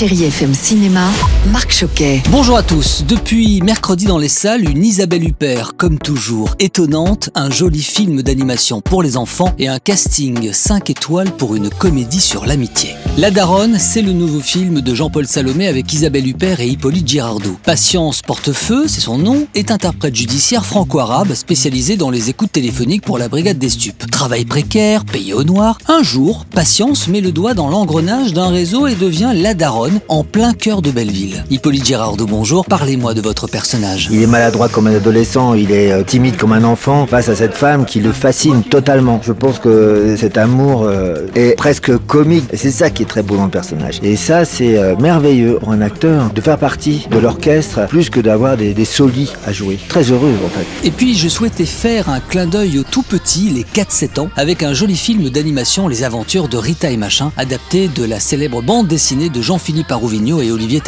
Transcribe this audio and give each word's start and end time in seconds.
Chéri 0.00 0.24
FM 0.24 0.54
Cinéma, 0.54 1.10
Marc 1.46 1.72
Choquet. 1.72 2.22
Bonjour 2.30 2.58
à 2.58 2.62
tous. 2.62 3.02
Depuis 3.08 3.62
mercredi 3.62 4.04
dans 4.04 4.18
les 4.18 4.28
salles, 4.28 4.68
une 4.68 4.84
Isabelle 4.84 5.26
Huppert, 5.26 5.72
comme 5.78 5.98
toujours, 5.98 6.54
étonnante, 6.58 7.30
un 7.34 7.48
joli 7.50 7.80
film 7.80 8.20
d'animation 8.20 8.82
pour 8.82 9.02
les 9.02 9.16
enfants 9.16 9.54
et 9.58 9.66
un 9.66 9.78
casting 9.78 10.52
5 10.52 10.90
étoiles 10.90 11.30
pour 11.30 11.56
une 11.56 11.70
comédie 11.70 12.20
sur 12.20 12.44
l'amitié. 12.44 12.90
La 13.16 13.30
Daronne, 13.30 13.78
c'est 13.78 14.02
le 14.02 14.12
nouveau 14.12 14.40
film 14.40 14.82
de 14.82 14.94
Jean-Paul 14.94 15.26
Salomé 15.26 15.66
avec 15.66 15.90
Isabelle 15.94 16.28
Huppert 16.28 16.60
et 16.60 16.68
Hippolyte 16.68 17.08
Girardot. 17.08 17.56
Patience 17.64 18.20
Portefeu, 18.20 18.86
c'est 18.86 19.00
son 19.00 19.16
nom, 19.16 19.46
est 19.54 19.70
interprète 19.70 20.14
judiciaire 20.14 20.66
franco-arabe 20.66 21.32
spécialisé 21.32 21.96
dans 21.96 22.10
les 22.10 22.28
écoutes 22.28 22.52
téléphoniques 22.52 23.04
pour 23.04 23.16
la 23.16 23.30
brigade 23.30 23.58
des 23.58 23.70
stupes. 23.70 24.10
Travail 24.10 24.44
précaire, 24.44 25.06
payé 25.06 25.32
au 25.32 25.44
noir. 25.44 25.78
Un 25.88 26.02
jour, 26.02 26.44
Patience 26.44 27.08
met 27.08 27.22
le 27.22 27.32
doigt 27.32 27.54
dans 27.54 27.70
l'engrenage 27.70 28.34
d'un 28.34 28.50
réseau 28.50 28.86
et 28.86 28.94
devient 28.94 29.32
la 29.34 29.54
Daronne 29.54 30.00
en 30.08 30.22
plein 30.22 30.52
cœur 30.52 30.82
de 30.82 30.90
Belleville. 30.90 31.29
Hippolyte 31.50 31.84
Girardot, 31.84 32.26
bonjour, 32.26 32.64
parlez-moi 32.64 33.14
de 33.14 33.20
votre 33.20 33.48
personnage. 33.48 34.08
Il 34.10 34.22
est 34.22 34.26
maladroit 34.26 34.68
comme 34.68 34.86
un 34.86 34.94
adolescent, 34.94 35.54
il 35.54 35.72
est 35.72 35.92
euh, 35.92 36.02
timide 36.02 36.36
comme 36.36 36.52
un 36.52 36.64
enfant 36.64 37.06
face 37.06 37.28
à 37.28 37.34
cette 37.34 37.54
femme 37.54 37.84
qui 37.84 38.00
le 38.00 38.12
fascine 38.12 38.62
totalement. 38.62 39.20
Je 39.22 39.32
pense 39.32 39.58
que 39.58 40.16
cet 40.18 40.38
amour 40.38 40.84
euh, 40.84 41.26
est 41.34 41.56
presque 41.56 41.96
comique 42.06 42.44
et 42.52 42.56
c'est 42.56 42.70
ça 42.70 42.90
qui 42.90 43.02
est 43.02 43.06
très 43.06 43.22
beau 43.22 43.36
dans 43.36 43.44
le 43.44 43.50
personnage. 43.50 44.00
Et 44.02 44.16
ça, 44.16 44.44
c'est 44.44 44.78
euh, 44.78 44.96
merveilleux 44.96 45.58
pour 45.58 45.72
un 45.72 45.80
acteur 45.80 46.30
de 46.32 46.40
faire 46.40 46.58
partie 46.58 47.06
de 47.10 47.18
l'orchestre 47.18 47.86
plus 47.88 48.10
que 48.10 48.20
d'avoir 48.20 48.56
des, 48.56 48.74
des 48.74 48.84
solis 48.84 49.32
à 49.46 49.52
jouer. 49.52 49.78
Très 49.88 50.04
heureux 50.04 50.34
en 50.44 50.48
fait. 50.48 50.66
Et 50.86 50.90
puis 50.90 51.14
je 51.14 51.28
souhaitais 51.28 51.66
faire 51.66 52.08
un 52.08 52.20
clin 52.20 52.46
d'œil 52.46 52.78
aux 52.78 52.84
tout 52.84 53.02
petits, 53.02 53.50
les 53.50 53.64
4-7 53.64 54.20
ans, 54.20 54.30
avec 54.36 54.62
un 54.62 54.72
joli 54.72 54.96
film 54.96 55.28
d'animation 55.30 55.88
Les 55.88 56.04
aventures 56.04 56.48
de 56.48 56.56
Rita 56.56 56.90
et 56.90 56.96
Machin, 56.96 57.32
adapté 57.36 57.88
de 57.88 58.04
la 58.04 58.20
célèbre 58.20 58.62
bande 58.62 58.88
dessinée 58.88 59.28
de 59.28 59.40
Jean-Philippe 59.42 59.90
Arouvigno 59.92 60.40
et 60.40 60.50
Olivier 60.50 60.80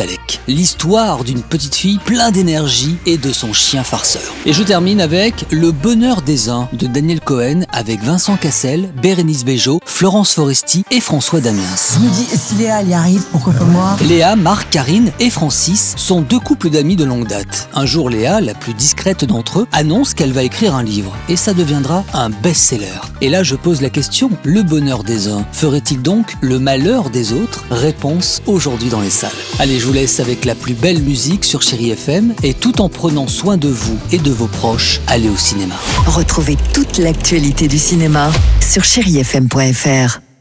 L'histoire 0.48 1.24
d'une 1.24 1.42
petite 1.42 1.74
fille 1.74 1.98
plein 1.98 2.30
d'énergie 2.30 2.96
et 3.06 3.18
de 3.18 3.32
son 3.32 3.52
chien 3.52 3.82
farceur. 3.84 4.22
Et 4.46 4.52
je 4.52 4.62
termine 4.62 5.00
avec 5.00 5.46
Le 5.50 5.72
bonheur 5.72 6.22
des 6.22 6.48
uns 6.48 6.68
de 6.72 6.86
Daniel 6.86 7.20
Cohen 7.20 7.62
avec 7.72 8.02
Vincent 8.02 8.36
Cassel, 8.36 8.90
Bérénice 9.00 9.44
Bejo, 9.44 9.80
Florence 9.84 10.32
Foresti 10.32 10.84
et 10.90 11.00
François 11.00 11.40
Damiens. 11.40 11.62
Je 11.94 12.00
me 12.00 12.10
dis, 12.10 12.26
si 12.36 12.54
Léa 12.56 12.82
y 12.82 12.94
arrive, 12.94 13.22
pourquoi 13.30 13.52
pas 13.52 13.64
moi? 13.64 13.96
Léa, 14.06 14.36
Marc, 14.36 14.70
Karine 14.70 15.12
et 15.20 15.30
Francis 15.30 15.94
sont 15.96 16.20
deux 16.20 16.40
couples 16.40 16.70
d'amis 16.70 16.96
de 16.96 17.04
longue 17.04 17.28
date. 17.28 17.68
Un 17.74 17.86
jour, 17.86 18.10
Léa, 18.10 18.40
la 18.40 18.54
plus 18.54 18.74
discrète 18.74 19.24
d'entre 19.24 19.60
eux, 19.60 19.66
annonce 19.72 20.14
qu'elle 20.14 20.32
va 20.32 20.42
écrire 20.42 20.74
un 20.74 20.82
livre 20.82 21.16
et 21.28 21.36
ça 21.36 21.54
deviendra 21.54 22.04
un 22.14 22.30
best-seller. 22.30 23.00
Et 23.20 23.28
là, 23.28 23.42
je 23.42 23.54
pose 23.54 23.80
la 23.80 23.90
question, 23.90 24.30
le 24.44 24.62
bonheur 24.62 25.04
des 25.04 25.28
uns 25.28 25.44
ferait-il 25.52 26.02
donc 26.02 26.34
le 26.40 26.58
malheur 26.58 27.10
des 27.10 27.32
autres? 27.32 27.64
Réponse 27.70 28.42
aujourd'hui 28.46 28.88
dans 28.88 29.00
les 29.00 29.10
salles. 29.10 29.30
Allez, 29.58 29.78
je 29.78 29.86
vous 29.86 29.92
laisse 29.92 30.12
avec 30.22 30.44
la 30.44 30.54
plus 30.54 30.74
belle 30.74 31.02
musique 31.02 31.44
sur 31.44 31.62
Chéri 31.62 31.90
FM 31.90 32.34
et 32.44 32.54
tout 32.54 32.80
en 32.80 32.88
prenant 32.88 33.26
soin 33.26 33.56
de 33.56 33.68
vous 33.68 33.98
et 34.12 34.18
de 34.18 34.30
vos 34.30 34.46
proches, 34.46 35.00
allez 35.08 35.28
au 35.28 35.36
cinéma. 35.36 35.74
Retrouvez 36.06 36.56
toute 36.72 36.98
l'actualité 36.98 37.66
du 37.66 37.78
cinéma 37.78 38.30
sur 38.60 38.84
chérifm.fr. 38.84 40.31